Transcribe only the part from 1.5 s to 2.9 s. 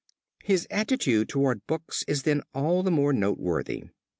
books is then all the